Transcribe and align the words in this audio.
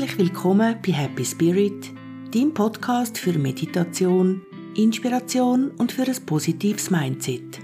Herzlich 0.00 0.18
willkommen 0.18 0.78
bei 0.80 0.92
Happy 0.92 1.22
Spirit, 1.26 1.92
deinem 2.32 2.54
Podcast 2.54 3.18
für 3.18 3.38
Meditation, 3.38 4.40
Inspiration 4.74 5.72
und 5.72 5.92
für 5.92 6.04
ein 6.04 6.24
positives 6.24 6.90
Mindset. 6.90 7.58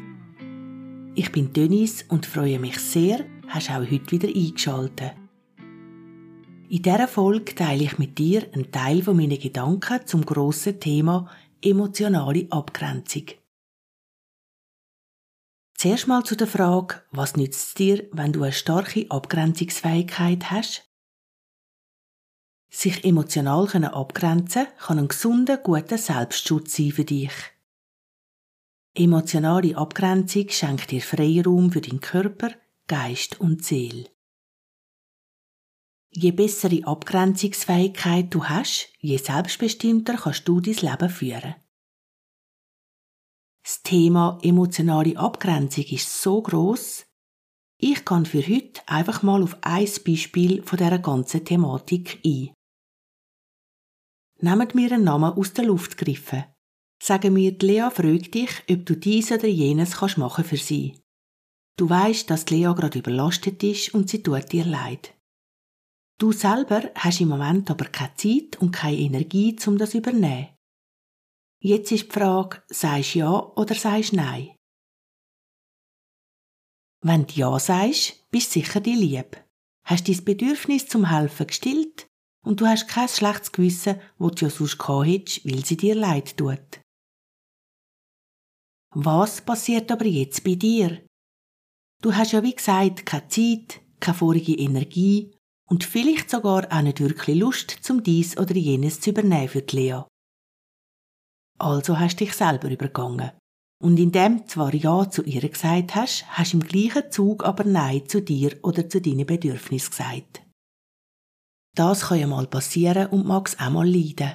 Ich 1.15 1.33
bin 1.33 1.55
Dennis 1.55 2.05
und 2.09 2.27
freue 2.27 2.59
mich 2.59 2.79
sehr, 2.79 3.25
hast 3.49 3.71
auch 3.71 3.91
heute 3.91 4.11
wieder 4.11 4.29
eingeschaltet. 4.29 5.15
In 6.69 6.83
dieser 6.83 7.09
Folge 7.09 7.55
teile 7.55 7.85
ich 7.85 7.97
mit 7.97 8.19
dir 8.19 8.47
einen 8.53 8.71
Teil 8.71 9.03
meiner 9.15 9.39
Gedanken 9.39 10.07
zum 10.07 10.27
grossen 10.27 10.79
Thema 10.79 11.31
emotionale 11.63 12.49
Abgrenzung. 12.51 13.29
Zuerst 15.73 16.07
mal 16.07 16.23
zu 16.23 16.37
der 16.37 16.49
Frage, 16.49 16.97
was 17.13 17.35
nützt 17.37 17.69
es 17.69 17.75
dir, 17.75 18.07
wenn 18.13 18.35
du 18.35 18.43
eine 18.43 18.53
starke 18.53 19.07
Abgrenzungsfähigkeit 19.09 20.51
hast? 20.51 20.86
Sich 22.69 23.05
emotional 23.05 23.67
abgrenzen 23.85 24.67
kann 24.79 24.99
ein 24.99 25.09
gesunder, 25.09 25.57
guter 25.57 25.99
Selbstschutz 25.99 26.77
sein 26.77 26.93
für 26.93 27.05
dich. 27.05 27.33
Emotionale 28.95 29.77
Abgrenzung 29.77 30.49
schenkt 30.49 30.91
dir 30.91 31.03
Freiraum 31.03 31.71
für 31.71 31.83
deinen 31.83 32.01
Körper, 32.01 32.51
Geist 32.87 33.41
und 33.41 33.65
Seele. 33.65 34.09
Je 36.11 36.31
bessere 36.31 36.83
Abgrenzungsfähigkeit 36.87 38.35
du 38.35 38.45
hast, 38.45 38.89
je 39.01 39.19
selbstbestimmter 39.19 40.15
kannst 40.15 40.49
du 40.49 40.61
dein 40.61 40.77
Leben 40.77 41.11
führen. 41.11 41.57
Das 43.63 43.83
Thema 43.83 44.39
emotionale 44.43 45.19
Abgrenzung 45.19 45.85
ist 45.85 46.23
so 46.23 46.41
groß. 46.41 47.05
Ich 47.79 48.03
kann 48.05 48.25
für 48.25 48.41
heute 48.41 48.81
einfach 48.87 49.23
mal 49.23 49.43
auf 49.43 49.59
ein 49.61 49.91
Beispiel 50.07 50.63
von 50.63 50.79
dieser 50.79 50.99
ganzen 51.01 51.45
Thematik 51.45 52.19
ein. 52.25 52.56
Nehmt 54.41 54.75
mir 54.75 54.93
einen 54.93 55.05
Namen 55.05 55.33
aus 55.33 55.53
der 55.55 55.65
Luft 55.65 55.97
gegriffen. 55.97 56.45
Sagen 57.03 57.35
wir, 57.37 57.57
Lea 57.59 57.89
fragt 57.91 58.35
dich, 58.35 58.51
ob 58.71 58.87
du 58.87 58.97
dies 58.97 59.33
oder 59.33 59.49
jenes 59.49 59.97
kannst 59.97 60.19
machen 60.19 60.45
für 60.45 60.57
sie. 60.57 60.99
Du 61.77 61.89
weißt, 61.89 62.29
dass 62.31 62.49
Lea 62.51 62.73
gerade 62.75 62.99
überlastet 62.99 63.63
ist 63.63 63.95
und 63.95 64.09
sie 64.09 64.23
tut 64.23 64.53
dir 64.53 64.65
leid. 64.65 65.15
Du 66.19 66.33
selber 66.33 66.91
hast 66.95 67.21
im 67.21 67.29
Moment 67.29 67.71
aber 67.71 67.87
keine 67.87 68.15
Zeit 68.15 68.57
und 68.61 68.73
keine 68.73 68.97
Energie, 68.97 69.57
um 69.67 69.77
das 69.77 69.91
zu 69.91 69.99
übernehmen. 69.99 70.49
Jetzt 71.63 71.93
ist 71.93 72.07
die 72.07 72.13
Frage, 72.13 72.63
sagst 72.69 73.15
du 73.15 73.19
ja 73.19 73.53
oder 73.57 73.75
sagst 73.75 74.15
nein? 74.15 74.55
Wenn 77.03 77.27
du 77.27 77.35
ja 77.35 77.59
sagst, 77.59 78.31
bist 78.31 78.55
du 78.55 78.61
sicher 78.61 78.81
die 78.81 78.95
lieb. 78.95 79.37
Hast 79.85 80.09
dein 80.09 80.25
Bedürfnis 80.25 80.89
zum 80.89 81.11
Helfen 81.11 81.47
gestillt 81.47 82.09
und 82.47 82.61
du 82.61 82.67
hast 82.67 82.87
kein 82.87 83.09
schlechtes 83.09 83.51
Gewissen, 83.51 84.01
wo 84.19 84.31
du 84.31 84.45
ja 84.45 84.51
sonst 84.51 84.79
gehabt 84.79 85.07
hättest, 85.07 85.45
weil 85.45 85.65
sie 85.65 85.77
dir 85.77 85.97
leid 85.97 86.37
tut. 86.37 86.81
Was 88.95 89.41
passiert 89.41 89.91
aber 89.91 90.07
jetzt 90.07 90.45
bei 90.45 90.55
dir? 90.55 91.05
Du 92.03 92.15
hast 92.15 92.33
ja 92.33 92.43
wie 92.45 92.55
gesagt 92.55 93.05
keine 93.05 93.29
Zeit, 93.29 93.81
keine 93.99 94.17
vorige 94.17 94.55
Energie 94.55 95.35
und 95.69 95.83
vielleicht 95.83 96.31
sogar 96.31 96.73
auch 96.73 96.83
nicht 96.83 97.01
wirklich 97.01 97.37
Lust, 97.37 97.71
zum 97.83 98.05
dies 98.05 98.39
oder 98.39 98.55
jenes 98.55 99.01
zu 99.01 99.11
übernehmen 99.11 99.49
für 99.49 99.63
die 99.63 99.77
Lea. 99.77 100.03
Also 101.59 101.99
hast 101.99 102.21
du 102.21 102.25
dich 102.25 102.35
selber 102.35 102.71
übergangen. 102.71 103.33
Und 103.83 103.99
indem 103.99 104.47
zwar 104.47 104.73
Ja 104.73 105.11
zu 105.11 105.23
ihr 105.25 105.47
gesagt 105.49 105.97
hast, 105.97 106.25
hast 106.29 106.53
du 106.53 106.59
im 106.59 106.63
gleichen 106.63 107.11
Zug 107.11 107.45
aber 107.45 107.65
Nein 107.65 108.09
zu 108.09 108.23
dir 108.23 108.57
oder 108.63 108.89
zu 108.89 109.01
deinen 109.01 109.27
Bedürfnissen 109.27 109.91
gesagt. 109.91 110.46
Das 111.77 112.07
kann 112.07 112.19
ja 112.19 112.27
mal 112.27 112.47
passieren 112.47 113.09
und 113.09 113.27
mag 113.27 113.49
es 113.49 113.59
auch 113.61 113.71
mal 113.71 113.89
leiden. 113.89 114.33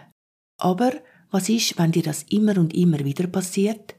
Aber 0.57 0.93
was 1.31 1.49
ist, 1.49 1.77
wenn 1.77 1.91
dir 1.91 2.03
das 2.03 2.23
immer 2.23 2.57
und 2.57 2.73
immer 2.73 2.99
wieder 2.99 3.25
passiert? 3.27 3.95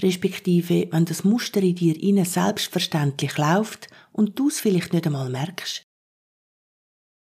Respektive, 0.00 0.88
wenn 0.92 1.04
das 1.04 1.24
Muster 1.24 1.62
in 1.62 1.74
dir 1.74 2.00
innen 2.00 2.24
selbstverständlich 2.24 3.36
läuft 3.38 3.88
und 4.12 4.38
du 4.38 4.48
es 4.48 4.60
vielleicht 4.60 4.92
nicht 4.92 5.06
einmal 5.06 5.30
merkst? 5.30 5.82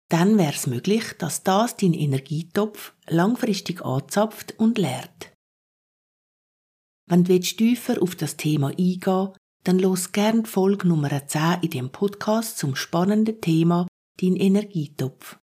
Dann 0.10 0.38
wäre 0.38 0.54
es 0.54 0.68
möglich, 0.68 1.14
dass 1.18 1.44
das 1.44 1.78
dein 1.78 1.94
Energietopf 1.94 2.94
langfristig 3.08 3.86
anzapft 3.86 4.60
und 4.60 4.78
leert. 4.78 5.32
Wenn 7.10 7.24
du 7.24 7.40
tiefer 7.40 8.02
auf 8.02 8.16
das 8.16 8.38
Thema 8.38 8.70
eingehen 8.70 9.34
dann 9.64 9.80
los 9.80 10.12
gern 10.12 10.46
Folge 10.46 10.90
Nummer 10.90 11.26
10 11.26 11.62
in 11.62 11.70
dem 11.70 11.90
Podcast 11.90 12.58
zum 12.58 12.76
spannenden 12.76 13.40
Thema 13.40 13.88
Dein 14.20 14.36
Energietopf. 14.36 15.40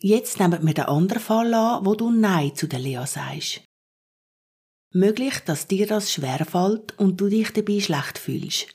Jetzt 0.00 0.38
nehmen 0.38 0.64
wir 0.64 0.74
den 0.74 0.84
anderen 0.84 1.20
Fall 1.20 1.52
an, 1.52 1.84
wo 1.84 1.94
du 1.94 2.10
Nein 2.10 2.54
zu 2.54 2.68
der 2.68 2.78
Lea 2.78 3.04
sagst. 3.04 3.64
Möglich, 4.94 5.40
dass 5.40 5.66
dir 5.66 5.86
das 5.86 6.12
schwerfällt 6.12 6.98
und 6.98 7.20
du 7.20 7.28
dich 7.28 7.52
dabei 7.52 7.80
schlecht 7.80 8.18
fühlst. 8.18 8.74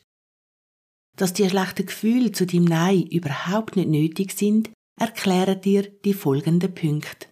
Dass 1.16 1.33
die 1.33 1.50
schlechten 1.50 1.85
Gefühle 1.85 2.31
zu 2.31 2.45
deinem 2.45 2.66
Nein 2.66 3.07
überhaupt 3.07 3.75
nicht 3.75 3.89
nötig 3.89 4.33
sind, 4.33 4.69
erklären 5.00 5.62
dir 5.62 5.89
die 5.89 6.13
folgenden 6.13 6.73
Punkte. 6.73 7.28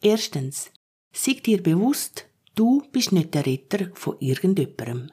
Erstens, 0.00 0.70
sei 1.14 1.34
dir 1.34 1.62
bewusst, 1.62 2.26
du 2.54 2.82
bist 2.92 3.12
nicht 3.12 3.34
der 3.34 3.46
Ritter 3.46 3.90
von 3.94 4.16
irgendjemandem. 4.20 5.10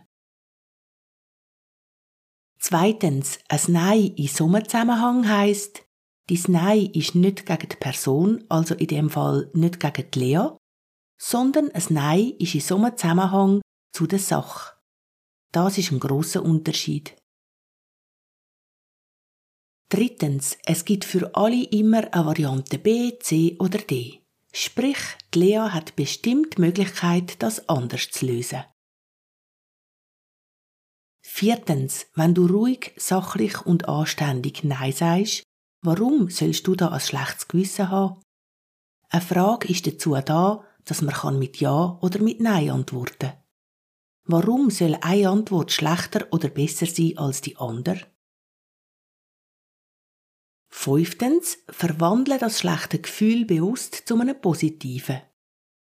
Zweitens, 2.59 3.39
ein 3.47 3.61
Nein 3.67 4.13
in 4.15 4.27
so 4.27 4.45
einem 4.45 4.63
Zusammenhang 4.65 5.27
heisst, 5.27 5.83
dein 6.29 6.41
Nein 6.47 6.85
ist 6.93 7.15
nicht 7.15 7.45
gegen 7.45 7.69
die 7.69 7.75
Person, 7.75 8.45
also 8.49 8.75
in 8.75 8.87
dem 8.87 9.09
Fall 9.09 9.49
nicht 9.53 9.79
gegen 9.79 10.11
die 10.11 10.19
Lea, 10.19 10.49
sondern 11.19 11.71
ein 11.71 11.83
Nein 11.89 12.33
ist 12.39 12.55
in 12.55 12.61
so 12.61 12.77
einem 12.77 12.95
Zusammenhang 12.95 13.61
zu 13.93 14.07
der 14.07 14.19
Sache. 14.19 14.77
Das 15.51 15.77
ist 15.77 15.91
ein 15.91 15.99
großer 15.99 16.43
Unterschied. 16.43 17.15
Drittens, 19.91 20.57
es 20.65 20.85
gibt 20.85 21.03
für 21.03 21.35
alle 21.35 21.63
immer 21.63 22.13
eine 22.13 22.25
Variante 22.25 22.77
B, 22.77 23.17
C 23.19 23.57
oder 23.59 23.79
D. 23.79 24.23
Sprich, 24.53 24.99
die 25.33 25.39
Lea 25.39 25.69
hat 25.71 25.95
bestimmt 25.95 26.57
die 26.57 26.61
Möglichkeit, 26.61 27.41
das 27.41 27.67
anders 27.67 28.09
zu 28.11 28.27
lösen. 28.27 28.63
Viertens, 31.23 32.07
wenn 32.15 32.35
du 32.35 32.45
ruhig, 32.45 32.93
sachlich 32.97 33.65
und 33.65 33.87
anständig 33.87 34.63
Nein 34.63 34.91
sagst, 34.91 35.43
warum 35.81 36.29
sollst 36.29 36.67
du 36.67 36.75
da 36.75 36.89
ein 36.89 36.99
schlechtes 36.99 37.47
Gewissen 37.47 37.89
haben? 37.89 38.21
Eine 39.09 39.21
Frage 39.21 39.67
ist 39.69 39.87
dazu 39.87 40.15
da, 40.23 40.63
dass 40.85 41.01
man 41.01 41.39
mit 41.39 41.59
Ja 41.59 41.97
oder 42.01 42.21
mit 42.21 42.39
Nein 42.39 42.69
antworten 42.69 43.19
kann. 43.19 43.43
Warum 44.25 44.69
soll 44.69 44.95
eine 45.01 45.29
Antwort 45.29 45.71
schlechter 45.71 46.27
oder 46.31 46.49
besser 46.49 46.85
sein 46.85 47.17
als 47.17 47.41
die 47.41 47.57
andere? 47.57 48.05
Fünftens, 50.71 51.57
verwandle 51.67 52.37
das 52.37 52.59
schlechte 52.59 52.99
Gefühl 52.99 53.45
bewusst 53.45 54.03
zu 54.05 54.19
einem 54.19 54.39
positiven. 54.39 55.21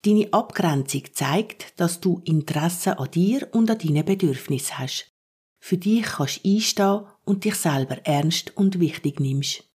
Deine 0.06 0.32
Abgrenzung 0.32 1.04
zeigt, 1.12 1.80
dass 1.80 2.00
du 2.00 2.22
Interesse 2.24 3.00
an 3.00 3.12
dir 3.12 3.50
und 3.52 3.70
an 3.70 3.80
deinen 3.80 4.06
Bedürfnissen 4.06 4.78
hast. 4.78 5.12
Für 5.60 5.78
dich 5.78 6.04
kannst 6.04 6.46
du 6.46 6.50
einstehen 6.50 7.06
und 7.26 7.44
dich 7.44 7.56
selber 7.56 7.98
ernst 8.06 8.56
und 8.56 8.80
wichtig 8.80 9.20
nimmst. 9.20 9.69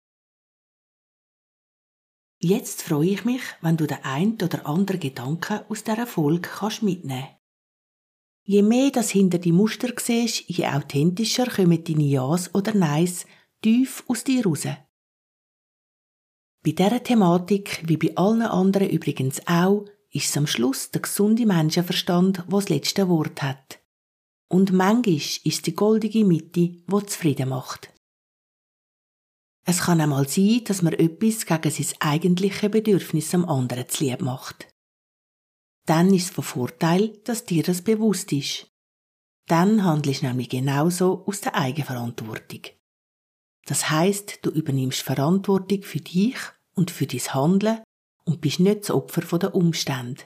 Jetzt 2.43 2.81
freue 2.81 3.11
ich 3.11 3.23
mich, 3.23 3.41
wenn 3.61 3.77
du 3.77 3.87
den 3.87 4.03
ein 4.03 4.33
oder 4.33 4.65
anderen 4.65 4.99
Gedanken 4.99 5.61
aus 5.69 5.85
dieser 5.85 6.05
Folge 6.05 6.49
kannst 6.49 6.83
mitnehmen 6.83 7.29
Je 8.43 8.61
mehr 8.61 8.91
das 8.91 9.11
hinter 9.11 9.37
die 9.37 9.53
Muster 9.53 9.93
siehst, 9.97 10.49
je 10.49 10.67
authentischer 10.67 11.45
kommen 11.45 11.81
deine 11.85 12.03
Ja's 12.03 12.53
oder 12.53 12.73
Neins 12.73 13.25
tief 13.61 14.03
aus 14.09 14.25
dir 14.25 14.43
raus. 14.43 14.67
Bei 16.65 16.71
dieser 16.71 17.01
Thematik, 17.01 17.81
wie 17.87 17.95
bei 17.95 18.13
allen 18.17 18.41
anderen 18.41 18.89
übrigens 18.89 19.47
auch, 19.47 19.85
ist 20.11 20.25
es 20.25 20.35
am 20.35 20.45
Schluss 20.45 20.91
der 20.91 21.03
gesunde 21.03 21.45
Menschenverstand, 21.45 22.39
der 22.39 22.45
das 22.49 22.67
letzte 22.67 23.07
Wort 23.07 23.41
hat. 23.41 23.79
Und 24.49 24.73
manchmal 24.73 25.15
ist 25.15 25.65
die 25.65 25.75
goldige 25.75 26.25
Mitte, 26.25 26.59
die 26.59 27.05
zufrieden 27.07 27.47
macht. 27.47 27.92
Es 29.65 29.81
kann 29.81 30.01
einmal 30.01 30.27
sein, 30.27 30.61
dass 30.65 30.81
man 30.81 30.93
etwas 30.93 31.45
gegen 31.45 31.71
sein 31.71 31.95
eigentliche 31.99 32.69
Bedürfnis 32.69 33.33
am 33.33 33.45
anderen 33.45 33.87
zu 33.87 34.03
lieb 34.03 34.21
macht. 34.21 34.67
Dann 35.85 36.13
ist 36.13 36.25
es 36.25 36.31
von 36.31 36.43
Vorteil, 36.43 37.17
dass 37.23 37.45
dir 37.45 37.63
das 37.63 37.81
bewusst 37.81 38.31
ist. 38.31 38.67
Dann 39.47 39.83
handelst 39.83 40.21
du 40.21 40.27
nämlich 40.27 40.49
genauso 40.49 41.25
aus 41.25 41.41
der 41.41 41.55
Eigenverantwortung. 41.55 42.61
Das 43.65 43.89
heißt, 43.89 44.39
du 44.41 44.49
übernimmst 44.49 45.01
Verantwortung 45.01 45.83
für 45.83 45.99
dich 45.99 46.37
und 46.75 46.91
für 46.91 47.07
dein 47.07 47.33
Handeln 47.33 47.83
und 48.25 48.41
bist 48.41 48.59
nicht 48.59 48.81
das 48.81 48.91
Opfer 48.91 49.39
der 49.39 49.55
Umstände. 49.55 50.23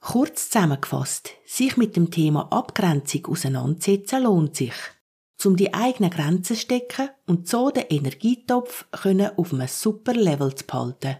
Kurz 0.00 0.50
zusammengefasst, 0.50 1.30
sich 1.44 1.76
mit 1.76 1.96
dem 1.96 2.10
Thema 2.10 2.52
Abgrenzung 2.52 3.26
auseinandersetzen 3.26 4.22
lohnt 4.22 4.54
sich. 4.54 4.74
Um 5.46 5.56
die 5.56 5.72
eigenen 5.72 6.10
Grenzen 6.10 6.44
zu 6.44 6.56
stecken 6.56 7.10
und 7.26 7.48
so 7.48 7.70
den 7.70 7.86
Energietopf 7.88 8.86
auf 8.90 9.06
einem 9.52 9.68
super 9.68 10.14
Level 10.14 10.54
zu 10.54 10.66
behalten. 10.66 11.16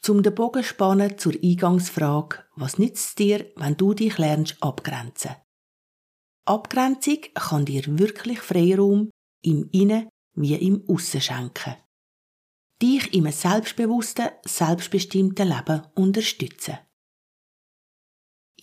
Zum 0.00 0.22
den 0.22 0.34
Bogen 0.34 0.62
spannen 0.62 1.18
zur 1.18 1.32
Eingangsfrage, 1.42 2.44
was 2.56 2.78
nützt 2.78 3.08
es 3.08 3.14
dir, 3.14 3.50
wenn 3.56 3.76
du 3.76 3.94
dich 3.94 4.18
lernst 4.18 4.56
abgrenzen? 4.60 5.36
Abgrenzung 6.46 7.20
kann 7.34 7.64
dir 7.64 7.82
wirklich 7.98 8.38
Freiraum 8.40 9.10
im 9.42 9.68
Innen 9.72 10.08
wie 10.36 10.54
im 10.54 10.84
Aussen 10.88 11.20
schenken. 11.20 11.76
Dich 12.82 13.14
in 13.14 13.24
einem 13.24 13.32
selbstbewussten, 13.32 14.28
selbstbestimmten 14.44 15.48
Leben 15.48 15.86
unterstützen. 15.94 16.78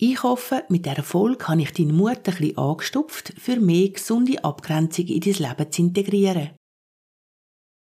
Ich 0.04 0.20
hoffe, 0.24 0.64
mit 0.68 0.84
dieser 0.84 1.04
Folge 1.04 1.46
habe 1.46 1.62
ich 1.62 1.74
deinen 1.74 1.94
Mut 1.94 2.16
ein 2.16 2.22
bisschen 2.24 2.58
angestupft, 2.58 3.34
für 3.38 3.60
mehr 3.60 3.88
gesunde 3.88 4.42
Abgrenzung 4.42 5.06
in 5.06 5.20
dein 5.20 5.34
Leben 5.34 5.70
zu 5.70 5.80
integrieren. 5.80 6.50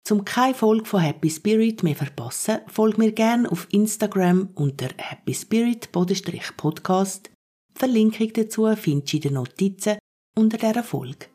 Zum 0.06 0.25
keine 0.25 0.54
Folge 0.54 0.84
von 0.84 1.00
Happy 1.00 1.30
Spirit 1.30 1.84
mehr 1.84 1.96
verpassen, 1.96 2.60
folg 2.68 2.98
mir 2.98 3.13
gerne 3.13 3.50
auf 3.50 3.66
Instagram 3.72 4.50
unter 4.56 4.90
Happy 4.98 5.34
Spirit 5.34 5.90
Podcast. 6.58 7.31
Die 7.75 7.80
Verlinkung 7.80 8.34
dazu 8.34 8.68
findest 8.75 9.13
du 9.13 9.16
in 9.16 9.22
den 9.22 9.34
Notizen 9.36 9.98
unter 10.38 10.58
dieser 10.58 10.84
Folge. 10.84 11.28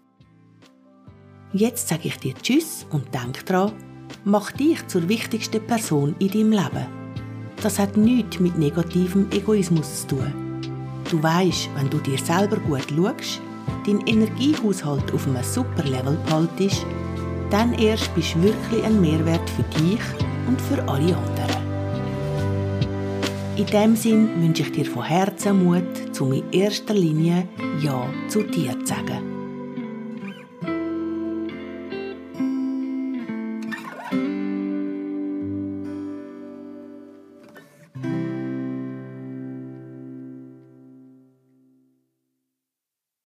Jetzt 1.55 1.89
sage 1.89 2.09
ich 2.09 2.19
dir 2.19 2.35
Tschüss 2.35 2.85
und 2.91 3.15
denk 3.15 3.47
dran, 3.47 3.73
mach 4.27 4.53
dich 4.53 4.87
zur 4.89 5.09
wichtigsten 5.09 5.67
Person 5.67 6.15
in 6.19 6.29
deinem 6.29 6.53
Leben. 6.53 6.87
Das 7.63 7.79
hat 7.79 7.97
nichts 7.97 8.41
mit 8.41 8.59
negativem 8.59 9.31
Egoismus 9.33 10.03
zu 10.03 10.17
tun. 10.17 10.46
Du 11.11 11.23
weißt, 11.23 11.71
wenn 11.77 11.89
du 11.89 11.99
dir 11.99 12.19
selber 12.19 12.57
gut 12.57 12.87
schaust, 12.91 13.41
deinen 13.87 14.07
Energiehaushalt 14.07 15.13
auf 15.13 15.27
einem 15.27 15.43
super 15.43 15.85
Level 15.85 16.19
behaltest, 16.27 16.85
dann 17.51 17.75
erst 17.75 18.13
bist 18.15 18.35
du 18.35 18.43
wirklich 18.43 18.85
ein 18.85 19.01
Mehrwert 19.01 19.49
für 19.51 19.63
dich 19.79 20.01
und 20.49 20.61
für 20.61 20.83
alle 20.89 21.17
anderen. 21.17 21.67
In 23.57 23.67
diesem 23.67 23.97
Sinn 23.97 24.43
wünsche 24.43 24.65
ich 24.65 24.73
dir 24.73 24.85
von 24.85 25.05
Herzen 25.05 25.65
Mut, 25.65 26.21
um 26.21 26.33
in 26.33 26.51
erster 26.51 26.95
Linie 26.95 27.49
Ja 27.81 28.07
zu 28.29 28.43
dir 28.43 28.73
zu 28.81 28.87
sagen. 28.87 29.06